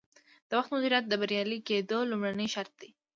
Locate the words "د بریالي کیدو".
1.07-1.99